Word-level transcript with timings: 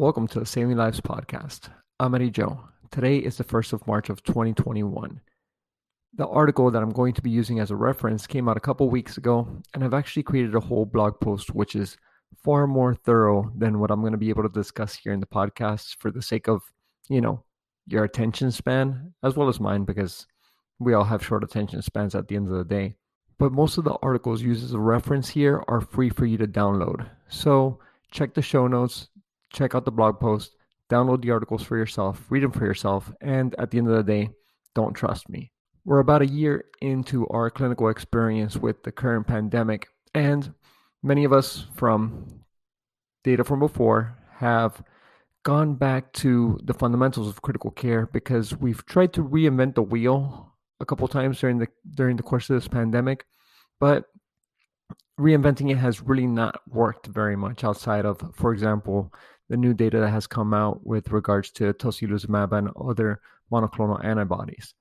Welcome 0.00 0.28
to 0.28 0.40
the 0.40 0.46
Saving 0.46 0.78
Lives 0.78 0.98
podcast. 0.98 1.68
I'm 1.98 2.14
Eddie 2.14 2.30
Joe. 2.30 2.58
Today 2.90 3.18
is 3.18 3.36
the 3.36 3.44
1st 3.44 3.74
of 3.74 3.86
March 3.86 4.08
of 4.08 4.22
2021. 4.22 5.20
The 6.14 6.26
article 6.26 6.70
that 6.70 6.82
I'm 6.82 6.88
going 6.88 7.12
to 7.12 7.20
be 7.20 7.28
using 7.28 7.60
as 7.60 7.70
a 7.70 7.76
reference 7.76 8.26
came 8.26 8.48
out 8.48 8.56
a 8.56 8.60
couple 8.60 8.88
weeks 8.88 9.18
ago, 9.18 9.46
and 9.74 9.84
I've 9.84 9.92
actually 9.92 10.22
created 10.22 10.54
a 10.54 10.60
whole 10.60 10.86
blog 10.86 11.20
post 11.20 11.54
which 11.54 11.76
is 11.76 11.98
far 12.42 12.66
more 12.66 12.94
thorough 12.94 13.52
than 13.54 13.78
what 13.78 13.90
I'm 13.90 14.00
going 14.00 14.12
to 14.12 14.18
be 14.18 14.30
able 14.30 14.42
to 14.42 14.48
discuss 14.48 14.94
here 14.94 15.12
in 15.12 15.20
the 15.20 15.26
podcast 15.26 15.96
for 15.98 16.10
the 16.10 16.22
sake 16.22 16.48
of, 16.48 16.62
you 17.10 17.20
know, 17.20 17.44
your 17.86 18.04
attention 18.04 18.50
span 18.50 19.12
as 19.22 19.36
well 19.36 19.50
as 19.50 19.60
mine 19.60 19.84
because 19.84 20.26
we 20.78 20.94
all 20.94 21.04
have 21.04 21.22
short 21.22 21.44
attention 21.44 21.82
spans 21.82 22.14
at 22.14 22.26
the 22.26 22.36
end 22.36 22.48
of 22.48 22.56
the 22.56 22.64
day. 22.64 22.94
But 23.38 23.52
most 23.52 23.76
of 23.76 23.84
the 23.84 23.98
articles 24.02 24.40
used 24.40 24.64
as 24.64 24.72
a 24.72 24.78
reference 24.78 25.28
here 25.28 25.62
are 25.68 25.82
free 25.82 26.08
for 26.08 26.24
you 26.24 26.38
to 26.38 26.46
download. 26.46 27.06
So 27.28 27.80
check 28.10 28.32
the 28.32 28.40
show 28.40 28.66
notes, 28.66 29.10
check 29.52 29.74
out 29.74 29.84
the 29.84 29.92
blog 29.92 30.20
post, 30.20 30.56
download 30.88 31.22
the 31.22 31.30
articles 31.30 31.62
for 31.62 31.76
yourself, 31.76 32.24
read 32.30 32.42
them 32.42 32.52
for 32.52 32.64
yourself, 32.64 33.12
and 33.20 33.54
at 33.58 33.70
the 33.70 33.78
end 33.78 33.88
of 33.88 33.96
the 33.96 34.02
day, 34.02 34.30
don't 34.74 34.94
trust 34.94 35.28
me. 35.28 35.52
We're 35.84 36.00
about 36.00 36.22
a 36.22 36.26
year 36.26 36.64
into 36.80 37.26
our 37.28 37.50
clinical 37.50 37.88
experience 37.88 38.56
with 38.56 38.82
the 38.82 38.92
current 38.92 39.26
pandemic, 39.26 39.88
and 40.14 40.52
many 41.02 41.24
of 41.24 41.32
us 41.32 41.66
from 41.74 42.26
data 43.24 43.44
from 43.44 43.60
before 43.60 44.16
have 44.36 44.82
gone 45.42 45.74
back 45.74 46.12
to 46.12 46.58
the 46.64 46.74
fundamentals 46.74 47.28
of 47.28 47.42
critical 47.42 47.70
care 47.70 48.06
because 48.06 48.56
we've 48.56 48.84
tried 48.86 49.12
to 49.14 49.22
reinvent 49.22 49.74
the 49.74 49.82
wheel 49.82 50.54
a 50.80 50.86
couple 50.86 51.06
times 51.08 51.40
during 51.40 51.58
the 51.58 51.68
during 51.94 52.16
the 52.16 52.22
course 52.22 52.48
of 52.50 52.56
this 52.56 52.68
pandemic, 52.68 53.24
but 53.78 54.04
reinventing 55.18 55.70
it 55.70 55.76
has 55.76 56.00
really 56.00 56.26
not 56.26 56.60
worked 56.66 57.06
very 57.06 57.36
much 57.36 57.62
outside 57.64 58.06
of, 58.06 58.22
for 58.34 58.52
example, 58.52 59.12
the 59.50 59.56
new 59.56 59.74
data 59.74 59.98
that 59.98 60.10
has 60.10 60.28
come 60.28 60.54
out 60.54 60.86
with 60.86 61.10
regards 61.10 61.50
to 61.50 61.74
tocilizumab 61.74 62.52
and 62.52 62.70
other 62.80 63.20
monoclonal 63.52 64.02
antibodies. 64.02 64.74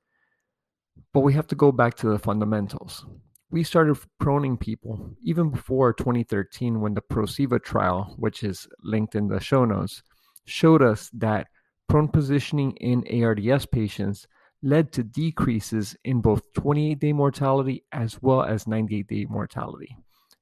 But 1.12 1.22
we 1.22 1.34
have 1.34 1.48
to 1.48 1.56
go 1.56 1.72
back 1.72 1.96
to 1.96 2.10
the 2.10 2.20
fundamentals. 2.20 3.04
We 3.50 3.64
started 3.64 3.98
proning 4.22 4.60
people 4.60 5.16
even 5.24 5.50
before 5.50 5.92
2013 5.94 6.80
when 6.80 6.94
the 6.94 7.02
PROSEVA 7.02 7.64
trial, 7.64 8.14
which 8.18 8.44
is 8.44 8.68
linked 8.84 9.16
in 9.16 9.28
the 9.28 9.40
show 9.40 9.66
notes, 9.66 10.04
showed 10.46 10.84
us 10.84 11.10
that 11.14 11.48
prone 11.88 12.08
positioning 12.08 12.74
in 12.74 13.24
ARDS 13.24 13.66
patients 13.66 14.28
led 14.62 14.92
to 14.92 15.04
decreases 15.04 15.96
in 16.04 16.22
both 16.22 16.44
28 16.54 17.00
day 17.00 17.14
mortality 17.14 17.84
as 17.92 18.22
well 18.22 18.44
as 18.44 18.68
98 18.68 19.08
day 19.08 19.26
mortality. 19.28 19.98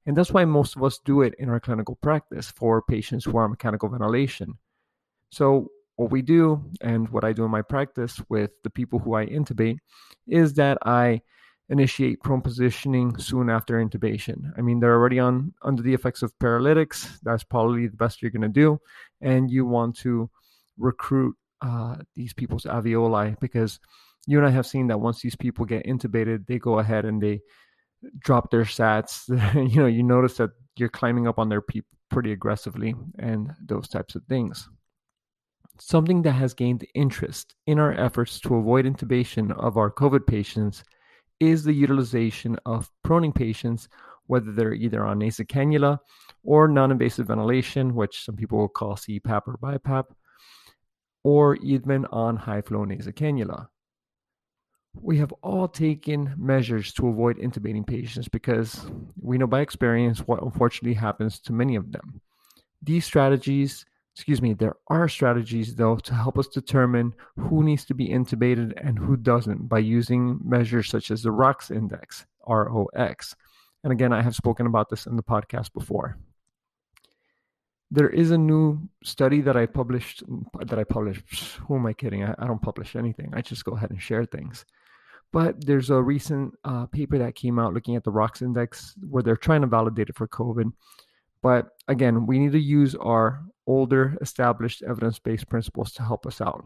And 0.07 0.15
that's 0.15 0.31
why 0.31 0.45
most 0.45 0.77
of 0.77 0.83
us 0.83 0.99
do 1.03 1.21
it 1.21 1.35
in 1.37 1.49
our 1.49 1.59
clinical 1.59 1.97
practice 2.01 2.49
for 2.49 2.81
patients 2.81 3.25
who 3.25 3.37
are 3.37 3.47
mechanical 3.49 3.89
ventilation. 3.89 4.57
So, 5.31 5.67
what 5.97 6.11
we 6.11 6.21
do 6.21 6.63
and 6.81 7.09
what 7.09 7.23
I 7.23 7.33
do 7.33 7.43
in 7.43 7.51
my 7.51 7.61
practice 7.61 8.21
with 8.29 8.51
the 8.63 8.69
people 8.69 8.99
who 8.99 9.15
I 9.15 9.25
intubate 9.25 9.77
is 10.27 10.53
that 10.53 10.77
I 10.85 11.21
initiate 11.69 12.21
prone 12.21 12.41
positioning 12.41 13.17
soon 13.17 13.49
after 13.49 13.83
intubation. 13.83 14.53
I 14.57 14.61
mean, 14.61 14.79
they're 14.79 14.93
already 14.93 15.19
on 15.19 15.53
under 15.63 15.81
the 15.81 15.93
effects 15.93 16.21
of 16.21 16.37
paralytics. 16.39 17.19
That's 17.23 17.43
probably 17.43 17.87
the 17.87 17.97
best 17.97 18.21
you're 18.21 18.31
going 18.31 18.43
to 18.43 18.47
do, 18.47 18.79
and 19.21 19.51
you 19.51 19.65
want 19.65 19.97
to 19.97 20.29
recruit 20.77 21.35
uh, 21.61 21.97
these 22.15 22.31
people's 22.31 22.63
alveoli 22.63 23.37
because 23.41 23.79
you 24.27 24.37
and 24.37 24.47
I 24.47 24.51
have 24.51 24.67
seen 24.67 24.87
that 24.87 24.99
once 24.99 25.21
these 25.21 25.35
people 25.35 25.65
get 25.65 25.85
intubated, 25.85 26.45
they 26.45 26.59
go 26.59 26.79
ahead 26.79 27.03
and 27.05 27.21
they 27.21 27.41
drop 28.19 28.51
their 28.51 28.63
sats. 28.63 29.27
you 29.71 29.81
know, 29.81 29.87
you 29.87 30.03
notice 30.03 30.37
that 30.37 30.51
you're 30.77 30.89
climbing 30.89 31.27
up 31.27 31.39
on 31.39 31.49
their 31.49 31.61
peep 31.61 31.85
pretty 32.09 32.31
aggressively 32.31 32.95
and 33.19 33.51
those 33.65 33.87
types 33.87 34.15
of 34.15 34.23
things. 34.25 34.69
Something 35.79 36.23
that 36.23 36.31
has 36.31 36.53
gained 36.53 36.87
interest 36.95 37.55
in 37.67 37.77
our 37.79 37.93
efforts 37.93 38.39
to 38.41 38.55
avoid 38.55 38.85
intubation 38.85 39.51
of 39.57 39.77
our 39.77 39.91
COVID 39.91 40.25
patients 40.25 40.83
is 41.39 41.63
the 41.63 41.73
utilization 41.73 42.57
of 42.65 42.89
proning 43.05 43.33
patients, 43.33 43.87
whether 44.25 44.51
they're 44.51 44.73
either 44.73 45.05
on 45.05 45.19
nasal 45.19 45.45
cannula 45.45 45.99
or 46.43 46.67
non 46.67 46.91
invasive 46.91 47.27
ventilation, 47.27 47.93
which 47.93 48.25
some 48.25 48.35
people 48.35 48.57
will 48.57 48.67
call 48.67 48.95
CPAP 48.95 49.41
or 49.45 49.57
BiPAP, 49.57 50.05
or 51.23 51.55
even 51.57 52.05
on 52.07 52.35
high 52.35 52.61
flow 52.61 52.83
nasal 52.83 53.13
cannula 53.13 53.67
we 55.01 55.17
have 55.17 55.31
all 55.41 55.67
taken 55.67 56.33
measures 56.37 56.93
to 56.93 57.07
avoid 57.07 57.37
intubating 57.37 57.85
patients 57.85 58.27
because 58.27 58.85
we 59.19 59.37
know 59.37 59.47
by 59.47 59.61
experience 59.61 60.19
what 60.19 60.41
unfortunately 60.41 60.93
happens 60.93 61.39
to 61.39 61.53
many 61.53 61.75
of 61.75 61.91
them. 61.91 62.21
These 62.81 63.05
strategies, 63.05 63.85
excuse 64.15 64.41
me, 64.41 64.53
there 64.53 64.75
are 64.87 65.07
strategies 65.07 65.75
though 65.75 65.97
to 65.97 66.13
help 66.13 66.37
us 66.37 66.47
determine 66.47 67.13
who 67.37 67.63
needs 67.63 67.85
to 67.85 67.93
be 67.93 68.09
intubated 68.09 68.73
and 68.77 68.97
who 68.97 69.17
doesn't 69.17 69.67
by 69.67 69.79
using 69.79 70.39
measures 70.43 70.89
such 70.89 71.11
as 71.11 71.21
the 71.21 71.31
ROX 71.31 71.71
index, 71.71 72.25
ROX. 72.47 73.35
And 73.83 73.93
again, 73.93 74.13
I 74.13 74.21
have 74.21 74.35
spoken 74.35 74.65
about 74.67 74.89
this 74.89 75.05
in 75.05 75.15
the 75.15 75.23
podcast 75.23 75.73
before. 75.73 76.17
There 77.89 78.09
is 78.09 78.31
a 78.31 78.37
new 78.37 78.81
study 79.03 79.39
that 79.41 79.55
I 79.55 79.65
published. 79.65 80.21
That 80.59 80.77
I 80.77 80.83
published. 80.83 81.55
Who 81.67 81.77
am 81.77 81.85
I 81.85 81.93
kidding? 81.93 82.21
I, 82.21 82.35
I 82.37 82.45
don't 82.45 82.61
publish 82.61 82.97
anything. 82.97 83.31
I 83.33 83.41
just 83.41 83.63
go 83.63 83.73
ahead 83.73 83.91
and 83.91 84.01
share 84.01 84.25
things 84.25 84.65
but 85.31 85.65
there's 85.65 85.89
a 85.89 86.01
recent 86.01 86.53
uh, 86.63 86.85
paper 86.87 87.17
that 87.17 87.35
came 87.35 87.59
out 87.59 87.73
looking 87.73 87.95
at 87.95 88.03
the 88.03 88.11
ROX 88.11 88.41
index 88.41 88.95
where 89.09 89.23
they're 89.23 89.35
trying 89.37 89.61
to 89.61 89.67
validate 89.67 90.09
it 90.09 90.15
for 90.15 90.27
COVID. 90.27 90.71
But 91.41 91.69
again, 91.87 92.25
we 92.25 92.39
need 92.39 92.53
to 92.53 92.59
use 92.59 92.95
our 92.95 93.43
older 93.65 94.17
established 94.21 94.81
evidence 94.83 95.19
based 95.19 95.49
principles 95.49 95.91
to 95.93 96.03
help 96.03 96.25
us 96.25 96.41
out. 96.41 96.65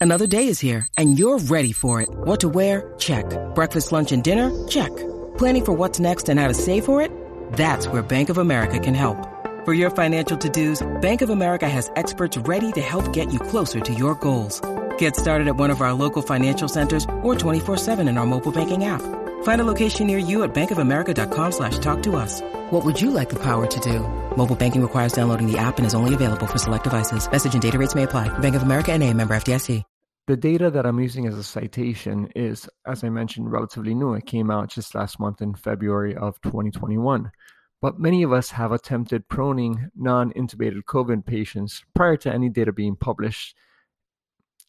Another 0.00 0.26
day 0.26 0.46
is 0.46 0.60
here 0.60 0.88
and 0.96 1.18
you're 1.18 1.38
ready 1.38 1.72
for 1.72 2.00
it. 2.00 2.08
What 2.10 2.40
to 2.40 2.48
wear? 2.48 2.94
Check. 2.98 3.24
Breakfast, 3.54 3.92
lunch, 3.92 4.12
and 4.12 4.22
dinner? 4.22 4.66
Check. 4.68 4.94
Planning 5.36 5.64
for 5.64 5.72
what's 5.72 6.00
next 6.00 6.28
and 6.28 6.38
how 6.38 6.48
to 6.48 6.54
save 6.54 6.84
for 6.84 7.02
it? 7.02 7.12
That's 7.52 7.88
where 7.88 8.02
Bank 8.02 8.28
of 8.30 8.38
America 8.38 8.78
can 8.78 8.94
help. 8.94 9.26
For 9.64 9.74
your 9.74 9.90
financial 9.90 10.38
to 10.38 10.48
dos, 10.48 10.86
Bank 11.02 11.20
of 11.20 11.28
America 11.28 11.68
has 11.68 11.90
experts 11.96 12.36
ready 12.38 12.72
to 12.72 12.80
help 12.80 13.12
get 13.12 13.32
you 13.32 13.38
closer 13.38 13.80
to 13.80 13.92
your 13.92 14.14
goals. 14.14 14.62
Get 15.00 15.16
started 15.16 15.48
at 15.48 15.56
one 15.56 15.70
of 15.70 15.80
our 15.80 15.94
local 15.94 16.20
financial 16.20 16.68
centers 16.68 17.04
or 17.22 17.34
24-7 17.34 18.06
in 18.06 18.18
our 18.18 18.26
mobile 18.26 18.52
banking 18.52 18.84
app. 18.84 19.00
Find 19.44 19.58
a 19.58 19.64
location 19.64 20.06
near 20.06 20.18
you 20.18 20.42
at 20.42 20.52
bankofamerica.com 20.52 21.52
slash 21.52 21.78
talk 21.78 22.02
to 22.02 22.16
us. 22.16 22.42
What 22.68 22.84
would 22.84 23.00
you 23.00 23.10
like 23.10 23.30
the 23.30 23.42
power 23.42 23.66
to 23.66 23.80
do? 23.80 24.00
Mobile 24.36 24.56
banking 24.56 24.82
requires 24.82 25.14
downloading 25.14 25.50
the 25.50 25.56
app 25.56 25.78
and 25.78 25.86
is 25.86 25.94
only 25.94 26.12
available 26.12 26.46
for 26.46 26.58
select 26.58 26.84
devices. 26.84 27.30
Message 27.30 27.54
and 27.54 27.62
data 27.62 27.78
rates 27.78 27.94
may 27.94 28.02
apply. 28.02 28.28
Bank 28.40 28.54
of 28.54 28.62
America 28.62 28.92
and 28.92 29.02
a 29.02 29.14
member 29.14 29.32
FDIC. 29.34 29.82
The 30.26 30.36
data 30.36 30.70
that 30.70 30.84
I'm 30.84 31.00
using 31.00 31.26
as 31.26 31.38
a 31.38 31.42
citation 31.42 32.28
is, 32.36 32.68
as 32.86 33.02
I 33.02 33.08
mentioned, 33.08 33.50
relatively 33.50 33.94
new. 33.94 34.12
It 34.12 34.26
came 34.26 34.50
out 34.50 34.68
just 34.68 34.94
last 34.94 35.18
month 35.18 35.40
in 35.40 35.54
February 35.54 36.14
of 36.14 36.38
2021. 36.42 37.32
But 37.80 37.98
many 37.98 38.22
of 38.22 38.34
us 38.34 38.50
have 38.50 38.70
attempted 38.70 39.28
proning 39.28 39.88
non-intubated 39.96 40.82
COVID 40.84 41.24
patients 41.24 41.82
prior 41.94 42.18
to 42.18 42.30
any 42.30 42.50
data 42.50 42.70
being 42.70 42.96
published– 42.96 43.56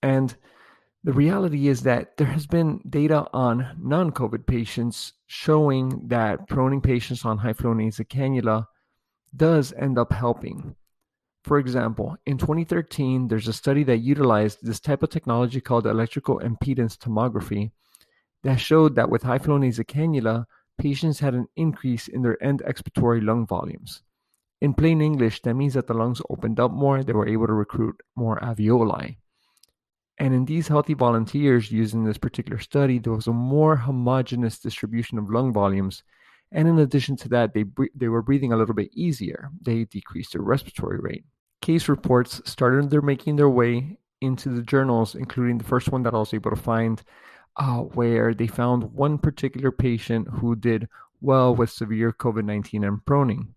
and 0.02 0.36
the 1.04 1.14
reality 1.14 1.68
is 1.68 1.82
that 1.82 2.18
there 2.18 2.28
has 2.28 2.46
been 2.46 2.80
data 2.88 3.26
on 3.34 3.76
non 3.80 4.12
COVID 4.12 4.46
patients 4.46 5.14
showing 5.26 6.08
that 6.08 6.48
proning 6.48 6.84
patients 6.84 7.26
on 7.26 7.40
high 7.40 7.54
flow 7.54 7.74
nasal 7.74 8.06
cannula 8.06 8.68
does 9.36 9.74
end 9.74 9.98
up 9.98 10.12
helping. 10.12 10.76
For 11.44 11.58
example, 11.58 12.18
in 12.28 12.38
2013, 12.38 13.28
there's 13.28 13.48
a 13.48 13.54
study 13.54 13.84
that 13.86 13.98
utilized 13.98 14.60
this 14.62 14.80
type 14.80 15.02
of 15.02 15.10
technology 15.10 15.60
called 15.60 15.88
electrical 15.88 16.40
impedance 16.40 16.96
tomography 16.96 17.72
that 18.44 18.60
showed 18.60 18.96
that 18.96 19.10
with 19.10 19.24
high 19.24 19.40
flow 19.40 19.58
nasal 19.58 19.86
cannula, 19.86 20.46
patients 20.78 21.20
had 21.20 21.34
an 21.34 21.48
increase 21.56 22.08
in 22.08 22.22
their 22.22 22.42
end 22.44 22.62
expiratory 22.66 23.24
lung 23.24 23.48
volumes. 23.48 24.04
In 24.62 24.76
plain 24.76 25.02
English, 25.02 25.42
that 25.42 25.56
means 25.56 25.74
that 25.74 25.88
the 25.88 25.96
lungs 25.96 26.22
opened 26.30 26.60
up 26.60 26.72
more, 26.72 27.04
they 27.04 27.14
were 27.14 27.28
able 27.28 27.48
to 27.48 27.54
recruit 27.54 28.00
more 28.16 28.40
alveoli. 28.40 29.18
And 30.22 30.35
in 30.35 30.46
these 30.46 30.68
healthy 30.68 30.94
volunteers 30.94 31.72
using 31.72 32.03
this 32.03 32.20
particular 32.20 32.59
study, 32.59 33.00
there 33.00 33.12
was 33.12 33.26
a 33.26 33.34
more 33.34 33.76
homogeneous 33.76 34.59
distribution 34.59 35.18
of 35.18 35.32
lung 35.32 35.52
volumes. 35.52 36.03
And 36.52 36.68
in 36.68 36.78
addition 36.78 37.16
to 37.18 37.29
that, 37.29 37.56
they, 37.56 37.66
they 37.96 38.08
were 38.08 38.22
breathing 38.22 38.53
a 38.53 38.56
little 38.56 38.76
bit 38.76 38.91
easier. 38.94 39.50
They 39.59 39.85
decreased 39.85 40.34
their 40.34 40.44
respiratory 40.44 41.00
rate. 41.00 41.23
Case 41.64 41.90
reports 41.90 42.40
started 42.46 42.91
their 42.91 43.02
making 43.02 43.38
their 43.38 43.50
way 43.50 43.97
into 44.22 44.50
the 44.50 44.62
journals, 44.62 45.16
including 45.16 45.58
the 45.58 45.64
first 45.64 45.91
one 45.91 46.03
that 46.03 46.14
I 46.14 46.20
was 46.20 46.35
able 46.35 46.52
to 46.52 46.56
find, 46.56 47.02
uh, 47.58 47.79
where 47.79 48.35
they 48.35 48.46
found 48.46 48.94
one 48.94 49.18
particular 49.18 49.72
patient 49.72 50.28
who 50.28 50.56
did 50.56 50.88
well 51.20 51.56
with 51.56 51.72
severe 51.72 52.14
COVID 52.14 52.46
19 52.46 52.84
and 52.84 53.03
proning. 53.06 53.47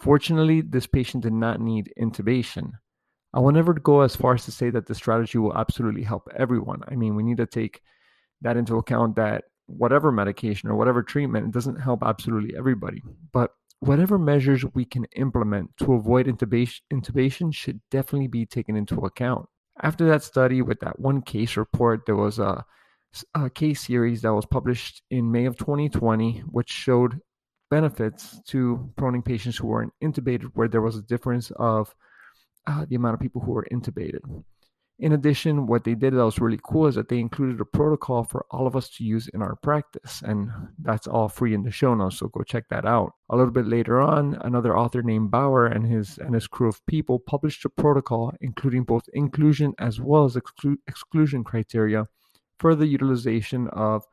Fortunately, 0.00 0.62
this 0.62 0.88
patient 0.88 1.22
did 1.22 1.32
not 1.32 1.60
need 1.60 1.92
intubation. 1.96 2.72
I 3.34 3.40
will 3.40 3.52
never 3.52 3.72
go 3.72 4.02
as 4.02 4.14
far 4.14 4.34
as 4.34 4.44
to 4.44 4.52
say 4.52 4.70
that 4.70 4.86
the 4.86 4.94
strategy 4.94 5.38
will 5.38 5.56
absolutely 5.56 6.02
help 6.02 6.28
everyone. 6.36 6.82
I 6.88 6.96
mean, 6.96 7.14
we 7.14 7.22
need 7.22 7.38
to 7.38 7.46
take 7.46 7.80
that 8.42 8.56
into 8.56 8.76
account 8.76 9.16
that 9.16 9.44
whatever 9.66 10.12
medication 10.12 10.68
or 10.68 10.74
whatever 10.76 11.02
treatment, 11.02 11.46
it 11.46 11.52
doesn't 11.52 11.80
help 11.80 12.02
absolutely 12.02 12.56
everybody. 12.56 13.02
But 13.32 13.52
whatever 13.80 14.18
measures 14.18 14.64
we 14.74 14.84
can 14.84 15.06
implement 15.16 15.76
to 15.78 15.94
avoid 15.94 16.26
intubation, 16.26 16.80
intubation 16.92 17.54
should 17.54 17.80
definitely 17.90 18.28
be 18.28 18.46
taken 18.46 18.76
into 18.76 19.00
account. 19.00 19.46
After 19.82 20.06
that 20.08 20.22
study 20.22 20.60
with 20.60 20.80
that 20.80 21.00
one 21.00 21.22
case 21.22 21.56
report, 21.56 22.02
there 22.04 22.16
was 22.16 22.38
a, 22.38 22.64
a 23.34 23.48
case 23.48 23.86
series 23.86 24.22
that 24.22 24.34
was 24.34 24.46
published 24.46 25.02
in 25.10 25.32
May 25.32 25.46
of 25.46 25.56
2020, 25.56 26.40
which 26.50 26.70
showed 26.70 27.20
benefits 27.70 28.38
to 28.48 28.92
proning 28.98 29.24
patients 29.24 29.56
who 29.56 29.68
weren't 29.68 29.94
intubated, 30.02 30.50
where 30.54 30.68
there 30.68 30.82
was 30.82 30.96
a 30.96 31.02
difference 31.02 31.50
of 31.56 31.94
uh, 32.66 32.84
the 32.88 32.96
amount 32.96 33.14
of 33.14 33.20
people 33.20 33.42
who 33.42 33.52
were 33.52 33.66
intubated. 33.72 34.20
In 34.98 35.12
addition, 35.12 35.66
what 35.66 35.82
they 35.82 35.94
did 35.94 36.14
that 36.14 36.24
was 36.24 36.38
really 36.38 36.60
cool 36.62 36.86
is 36.86 36.94
that 36.94 37.08
they 37.08 37.18
included 37.18 37.60
a 37.60 37.64
protocol 37.64 38.22
for 38.22 38.46
all 38.52 38.68
of 38.68 38.76
us 38.76 38.88
to 38.90 39.04
use 39.04 39.26
in 39.34 39.42
our 39.42 39.56
practice, 39.56 40.22
and 40.24 40.48
that's 40.78 41.08
all 41.08 41.28
free 41.28 41.54
in 41.54 41.64
the 41.64 41.72
show 41.72 41.94
notes. 41.94 42.18
So 42.18 42.28
go 42.28 42.42
check 42.44 42.68
that 42.68 42.84
out. 42.84 43.14
A 43.28 43.36
little 43.36 43.52
bit 43.52 43.66
later 43.66 44.00
on, 44.00 44.38
another 44.42 44.78
author 44.78 45.02
named 45.02 45.32
Bower 45.32 45.66
and 45.66 45.86
his 45.86 46.18
and 46.18 46.34
his 46.34 46.46
crew 46.46 46.68
of 46.68 46.86
people 46.86 47.18
published 47.18 47.64
a 47.64 47.68
protocol 47.68 48.32
including 48.40 48.84
both 48.84 49.08
inclusion 49.12 49.74
as 49.78 50.00
well 50.00 50.24
as 50.24 50.36
exclu- 50.36 50.78
exclusion 50.86 51.42
criteria 51.42 52.06
for 52.60 52.76
the 52.76 52.86
utilization 52.86 53.66
of 53.68 54.04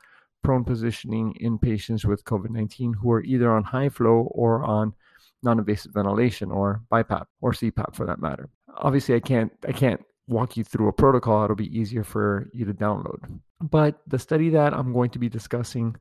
prone 0.44 0.64
positioning 0.64 1.36
in 1.40 1.60
patients 1.60 2.04
with 2.06 2.24
COVID 2.24 2.50
19 2.50 2.94
who 2.94 3.12
are 3.12 3.24
either 3.24 3.52
on 3.52 3.64
high 3.64 3.90
flow 3.90 4.28
or 4.32 4.64
on 4.64 4.96
non-invasive 5.44 5.94
ventilation 5.94 6.52
or 6.52 6.82
BiPAP 6.92 7.26
or 7.42 7.52
CPAP 7.54 7.96
for 7.96 8.06
that 8.06 8.22
matter. 8.22 8.50
Obviously, 8.78 9.16
I 9.16 9.20
can't 9.20 9.52
I 9.68 9.72
can't 9.72 10.02
walk 10.30 10.56
you 10.56 10.64
through 10.64 10.88
a 10.88 10.94
protocol, 10.94 11.44
it'll 11.44 11.56
be 11.56 11.78
easier 11.78 12.04
for 12.04 12.48
you 12.54 12.64
to 12.66 12.74
download. 12.74 13.40
But 13.60 14.02
the 14.08 14.20
study 14.20 14.50
that 14.52 14.74
I'm 14.74 14.94
going 14.94 15.10
to 15.12 15.20
be 15.20 15.28
discussing 15.28 15.96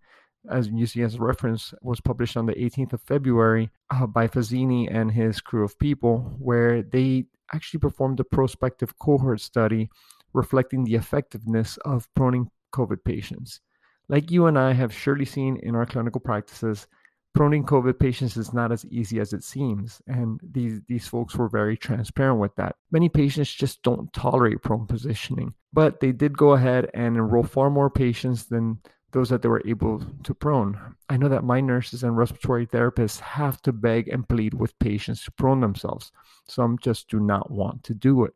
as 0.51 0.69
using 0.69 1.03
as 1.03 1.17
a 1.17 1.19
reference 1.19 1.75
was 1.83 2.01
published 2.01 2.37
on 2.37 2.47
the 2.47 2.55
18th 2.55 2.93
of 2.93 3.03
February 3.03 3.71
uh, 3.91 4.07
by 4.07 4.29
Fazzini 4.29 4.95
and 4.95 5.11
his 5.11 5.41
crew 5.41 5.65
of 5.65 5.79
people, 5.79 6.37
where 6.39 6.83
they 6.83 7.25
actually 7.53 7.81
performed 7.81 8.21
a 8.21 8.25
prospective 8.25 8.99
cohort 8.99 9.41
study 9.41 9.89
reflecting 10.35 10.85
the 10.85 10.95
effectiveness 10.95 11.79
of 11.79 12.09
proning 12.17 12.49
COVID 12.73 13.03
patients. 13.05 13.61
Like 14.09 14.31
you 14.31 14.47
and 14.47 14.59
I 14.59 14.73
have 14.73 14.93
surely 14.93 15.25
seen 15.25 15.59
in 15.63 15.75
our 15.75 15.87
clinical 15.87 16.21
practices, 16.21 16.87
proning 17.37 17.65
COVID 17.65 17.99
patients 17.99 18.37
is 18.37 18.53
not 18.53 18.73
as 18.73 18.85
easy 18.87 19.21
as 19.21 19.33
it 19.33 19.45
seems, 19.45 20.03
and 20.07 20.41
these 20.43 20.81
these 20.89 21.07
folks 21.07 21.37
were 21.37 21.49
very 21.49 21.77
transparent 21.77 22.41
with 22.41 22.55
that. 22.57 22.77
Many 22.91 23.09
patients 23.09 23.53
just 23.53 23.83
don't 23.83 24.13
tolerate 24.13 24.63
prone 24.63 24.87
positioning, 24.87 25.55
but 25.73 26.01
they 26.01 26.13
did 26.13 26.37
go 26.37 26.53
ahead 26.53 26.91
and 26.95 27.17
enroll 27.17 27.45
far 27.45 27.71
more 27.71 27.91
patients 27.91 28.45
than 28.45 28.79
those 29.13 29.31
that 29.31 29.43
they 29.43 29.49
were 29.49 29.63
able 29.67 30.03
to 30.23 30.35
prone. 30.35 30.79
I 31.09 31.17
know 31.17 31.29
that 31.29 31.45
my 31.45 31.61
nurses 31.61 32.03
and 32.03 32.17
respiratory 32.17 32.67
therapists 32.67 33.21
have 33.21 33.63
to 33.63 33.73
beg 33.73 34.09
and 34.09 34.29
plead 34.29 34.55
with 34.55 34.79
patients 34.79 35.25
to 35.25 35.33
prone 35.33 35.61
themselves. 35.61 36.13
Some 36.47 36.79
just 36.79 37.09
do 37.09 37.19
not 37.19 37.51
want 37.51 37.85
to 37.85 37.95
do 37.95 38.25
it. 38.25 38.35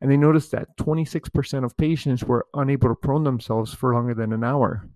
And 0.00 0.10
they 0.10 0.16
noticed 0.16 0.50
that 0.50 0.76
26% 0.76 1.64
of 1.64 1.76
patients 1.76 2.24
were 2.24 2.46
unable 2.54 2.88
to 2.88 2.94
prone 2.94 3.24
themselves 3.24 3.72
for 3.72 3.94
longer 3.94 4.14
than 4.14 4.32
an 4.32 4.44
hour. 4.44 4.88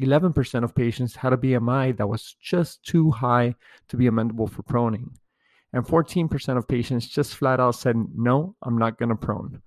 11% 0.00 0.64
of 0.64 0.74
patients 0.74 1.16
had 1.16 1.32
a 1.32 1.36
BMI 1.36 1.96
that 1.96 2.08
was 2.08 2.36
just 2.40 2.84
too 2.84 3.10
high 3.10 3.54
to 3.88 3.96
be 3.96 4.06
amendable 4.06 4.50
for 4.50 4.62
proning. 4.62 5.08
And 5.72 5.84
14% 5.84 6.56
of 6.56 6.68
patients 6.68 7.08
just 7.08 7.36
flat 7.36 7.60
out 7.60 7.74
said, 7.76 7.96
no, 8.14 8.54
I'm 8.62 8.76
not 8.76 8.98
going 8.98 9.08
to 9.08 9.14
prone. 9.14 9.62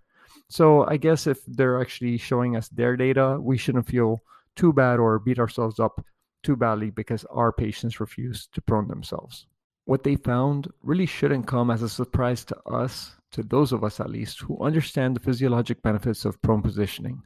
So 0.50 0.86
I 0.86 0.98
guess 0.98 1.26
if 1.26 1.40
they're 1.48 1.82
actually 1.82 2.18
showing 2.18 2.56
us 2.56 2.70
their 2.70 2.96
data, 2.96 3.38
we 3.40 3.58
shouldn't 3.58 3.88
feel 3.88 4.22
too 4.56 4.72
bad 4.72 5.00
or 5.00 5.18
beat 5.20 5.40
ourselves 5.40 5.80
up 5.80 6.06
too 6.44 6.56
badly 6.56 6.92
because 6.92 7.26
our 7.32 7.52
patients 7.52 8.00
refuse 8.00 8.48
to 8.54 8.62
prone 8.62 8.88
themselves. 8.88 9.48
What 9.86 10.04
they 10.04 10.16
found 10.16 10.72
really 10.84 11.06
shouldn't 11.08 11.48
come 11.48 11.72
as 11.72 11.82
a 11.82 11.90
surprise 11.90 12.46
to 12.46 12.58
us, 12.68 13.16
to 13.32 13.44
those 13.44 13.72
of 13.72 13.84
us 13.84 14.00
at 14.00 14.10
least, 14.10 14.42
who 14.42 14.64
understand 14.64 15.16
the 15.16 15.20
physiologic 15.20 15.82
benefits 15.82 16.26
of 16.26 16.42
prone 16.42 16.62
positioning. 16.62 17.24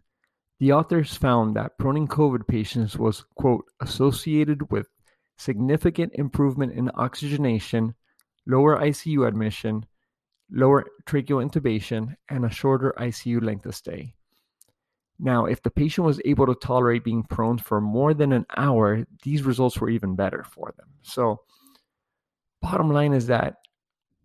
The 0.60 0.74
authors 0.74 1.16
found 1.16 1.56
that 1.56 1.78
proning 1.78 2.08
COVID 2.08 2.48
patients 2.48 2.98
was, 2.98 3.24
quote, 3.36 3.66
associated 3.80 4.72
with 4.72 4.90
significant 5.38 6.12
improvement 6.16 6.74
in 6.74 6.92
oxygenation, 6.96 7.96
lower 8.46 8.78
ICU 8.78 9.26
admission, 9.26 9.86
lower 10.52 10.86
tracheal 11.06 11.48
intubation, 11.48 12.16
and 12.28 12.46
a 12.46 12.50
shorter 12.50 12.94
ICU 12.98 13.42
length 13.42 13.66
of 13.66 13.76
stay. 13.76 14.16
Now, 15.18 15.46
if 15.46 15.62
the 15.62 15.72
patient 15.72 16.06
was 16.06 16.22
able 16.26 16.46
to 16.46 16.56
tolerate 16.56 17.04
being 17.04 17.24
prone 17.24 17.58
for 17.58 17.80
more 17.80 18.14
than 18.14 18.34
an 18.34 18.46
hour, 18.56 19.06
these 19.24 19.44
results 19.44 19.80
were 19.80 19.90
even 19.90 20.16
better 20.16 20.44
for 20.44 20.74
them. 20.78 20.88
So, 21.02 21.42
bottom 22.62 22.92
line 22.92 23.14
is 23.14 23.28
that 23.28 23.56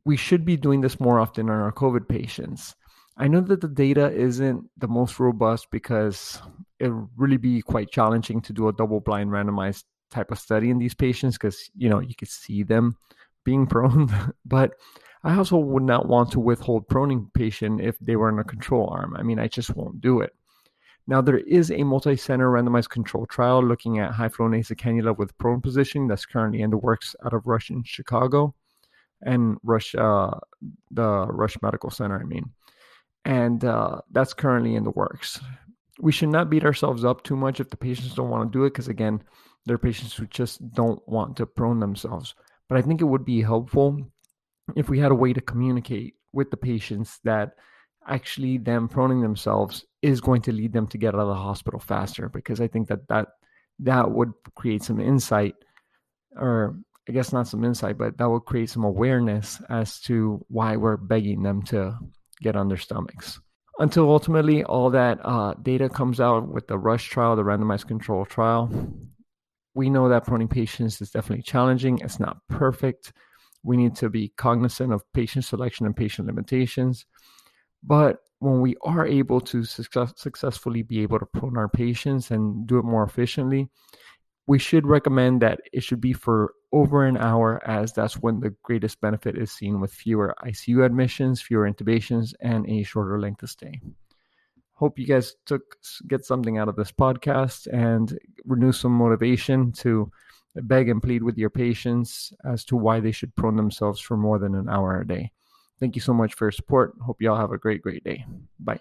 we 0.05 0.17
should 0.17 0.45
be 0.45 0.57
doing 0.57 0.81
this 0.81 1.01
more 1.01 1.19
often 1.19 1.47
in 1.47 1.55
our 1.55 1.73
COVID 1.73 2.09
patients. 2.09 2.75
I 3.17 3.29
know 3.29 3.41
that 3.41 3.61
the 3.61 3.69
data 3.69 4.11
isn't 4.13 4.69
the 4.77 4.89
most 4.89 5.21
robust 5.21 5.71
because 5.71 6.43
it 6.81 6.93
really 7.17 7.37
be 7.37 7.63
quite 7.63 7.91
challenging 7.91 8.41
to 8.43 8.53
do 8.53 8.69
a 8.69 8.73
double 8.73 9.01
blind 9.01 9.31
randomized 9.31 9.85
type 10.11 10.31
of 10.33 10.39
study 10.39 10.71
in 10.71 10.79
these 10.79 10.95
patients 10.95 11.37
because 11.37 11.71
you 11.77 11.89
know 11.89 12.01
you 12.01 12.15
could 12.15 12.29
see 12.29 12.63
them 12.63 12.97
being 13.45 13.67
prone. 13.75 14.11
But 14.45 14.75
i 15.23 15.35
also 15.37 15.57
would 15.57 15.83
not 15.83 16.07
want 16.07 16.31
to 16.33 16.41
withhold 16.41 16.87
proning 16.89 17.33
patient 17.33 17.81
if 17.81 17.99
they 17.99 18.17
were 18.17 18.29
in 18.29 18.39
a 18.39 18.45
control 18.45 18.89
arm. 18.91 19.17
I 19.17 19.23
mean 19.23 19.39
i 19.39 19.49
just 19.49 19.75
won't 19.77 20.01
do 20.01 20.21
it. 20.21 20.35
Now 21.07 21.21
there 21.21 21.39
is 21.39 21.71
a 21.71 21.85
multi-center 21.85 22.51
randomized 22.51 22.89
control 22.89 23.27
trial 23.27 23.63
looking 23.63 24.01
at 24.01 24.13
high 24.13 24.29
flow 24.29 24.49
nasal 24.49 24.77
cannula 24.77 25.17
with 25.17 25.37
prone 25.39 25.61
positioning 25.61 26.09
that's 26.09 26.27
currently 26.27 26.63
in 26.63 26.71
the 26.71 26.79
works 26.79 27.15
out 27.25 27.33
of 27.33 27.47
rush 27.47 27.71
in 27.71 27.85
chicago 27.85 28.55
and 29.23 29.57
rush 29.63 29.95
uh, 29.95 30.35
the 30.91 31.27
rush 31.29 31.57
medical 31.63 31.91
center 31.91 32.21
i 32.21 32.25
mean 32.25 32.51
and 33.25 33.65
uh, 33.65 34.01
that's 34.11 34.35
currently 34.35 34.75
in 34.75 34.85
the 34.85 34.91
works. 34.91 35.41
We 36.01 36.13
should 36.13 36.31
not 36.31 36.51
beat 36.51 36.65
ourselves 36.65 37.05
up 37.05 37.23
too 37.23 37.37
much 37.37 37.61
if 37.61 37.71
the 37.71 37.77
patients 37.77 38.15
don't 38.15 38.31
want 38.31 38.53
to 38.53 38.59
do 38.59 38.65
it, 38.65 38.71
because 38.71 38.89
again, 38.89 39.23
there 39.67 39.75
are 39.77 39.79
patients 39.79 40.15
who 40.15 40.27
just 40.27 40.61
don't 40.73 41.01
want 41.09 41.37
to 41.37 41.47
prone 41.47 41.81
themselves. 41.81 42.35
But 42.69 42.79
I 42.79 42.83
think 42.83 43.01
it 43.01 43.05
would 43.05 43.25
be 43.25 43.43
helpful 43.43 44.01
if 44.77 44.89
we 44.89 44.99
had 44.99 45.13
a 45.13 45.15
way 45.17 45.33
to 45.33 45.41
communicate 45.41 46.15
with 46.33 46.51
the 46.51 46.57
patients 46.57 47.21
that 47.25 47.53
actually 48.07 48.59
them 48.59 48.89
proning 48.89 49.23
themselves 49.23 49.85
is 50.03 50.21
going 50.21 50.43
to 50.43 50.53
lead 50.53 50.73
them 50.73 50.87
to 50.89 50.99
get 50.99 51.15
out 51.15 51.21
of 51.21 51.29
the 51.29 51.35
hospital 51.35 51.81
faster, 51.81 52.29
because 52.29 52.61
I 52.61 52.69
think 52.69 52.89
that 52.89 53.07
that 53.09 53.29
that 53.79 54.11
would 54.11 54.33
create 54.55 54.83
some 54.83 55.01
insight, 55.01 55.55
or 56.37 56.77
I 57.09 57.13
guess 57.13 57.33
not 57.33 57.49
some 57.49 57.65
insight, 57.65 57.99
but 57.99 58.19
that 58.19 58.29
would 58.29 58.45
create 58.45 58.71
some 58.71 58.85
awareness 58.85 59.61
as 59.69 60.01
to 60.03 60.45
why 60.49 60.77
we're 60.77 60.97
begging 60.97 61.43
them 61.43 61.63
to 61.65 61.97
get 62.45 62.57
on 62.57 62.69
their 62.69 62.85
stomachs. 62.87 63.41
Until 63.79 64.09
ultimately 64.09 64.63
all 64.63 64.91
that 64.91 65.19
uh, 65.25 65.55
data 65.63 65.89
comes 65.89 66.21
out 66.21 66.47
with 66.47 66.69
the 66.69 66.79
RUSH 66.79 67.07
trial, 67.09 67.35
the 67.35 67.43
randomized 67.43 67.89
control 67.89 68.25
trial, 68.25 68.71
we 69.75 69.91
know 69.91 70.09
that 70.09 70.25
proning 70.25 70.49
patients 70.49 71.01
is 71.01 71.11
definitely 71.11 71.43
challenging. 71.43 71.99
It's 71.99 72.21
not 72.21 72.37
perfect. 72.49 73.13
We 73.65 73.77
need 73.77 73.97
to 73.97 74.09
be 74.09 74.33
cognizant 74.37 74.93
of 74.93 75.03
patient 75.13 75.45
selection 75.45 75.87
and 75.87 75.97
patient 75.97 76.29
limitations. 76.29 77.07
But 77.83 78.19
when 78.39 78.61
we 78.61 78.77
are 78.83 79.07
able 79.07 79.41
to 79.41 79.65
success- 79.65 80.13
successfully 80.17 80.83
be 80.83 81.01
able 81.03 81.19
to 81.19 81.27
prone 81.27 81.57
our 81.57 81.69
patients 81.69 82.31
and 82.31 82.67
do 82.67 82.79
it 82.79 82.85
more 82.85 83.05
efficiently, 83.05 83.69
we 84.47 84.59
should 84.59 84.87
recommend 84.87 85.41
that 85.43 85.61
it 85.73 85.83
should 85.83 86.01
be 86.01 86.13
for 86.13 86.55
over 86.73 87.05
an 87.05 87.17
hour 87.17 87.63
as 87.67 87.93
that's 87.93 88.15
when 88.15 88.41
the 88.41 88.55
greatest 88.63 89.01
benefit 89.01 89.39
is 89.39 89.51
seen 89.53 89.81
with 89.81 89.93
fewer 89.93 90.35
ICU 90.45 90.85
admissions, 90.85 91.41
fewer 91.41 91.71
intubations, 91.71 92.35
and 92.41 92.69
a 92.69 92.83
shorter 92.83 93.19
length 93.19 93.43
of 93.43 93.51
stay. 93.51 93.81
Hope 94.75 94.99
you 94.99 95.07
guys 95.07 95.37
took 95.47 95.77
get 96.09 96.25
something 96.25 96.59
out 96.59 96.69
of 96.69 96.77
this 96.77 96.91
podcast 96.91 97.73
and 97.73 98.19
renew 98.45 98.73
some 98.73 98.93
motivation 98.93 99.73
to 99.73 100.11
beg 100.57 100.89
and 100.89 101.03
plead 101.03 101.23
with 101.23 101.39
your 101.39 101.51
patients 101.51 102.33
as 102.45 102.65
to 102.65 102.77
why 102.77 103.01
they 103.01 103.13
should 103.13 103.35
prone 103.37 103.57
themselves 103.57 104.01
for 104.01 104.17
more 104.17 104.39
than 104.39 104.55
an 104.55 104.69
hour 104.69 105.01
a 105.01 105.07
day. 105.07 105.31
Thank 105.81 105.97
you 105.97 106.03
so 106.03 106.13
much 106.13 106.35
for 106.35 106.47
your 106.47 106.53
support. 106.53 106.95
Hope 107.01 107.21
you 107.21 107.31
all 107.31 107.39
have 107.39 107.53
a 107.53 107.59
great, 107.59 107.83
great 107.83 108.05
day. 108.05 108.25
Bye. 108.59 108.81